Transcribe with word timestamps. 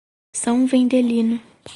São 0.35 0.65
Vendelino 0.65 1.39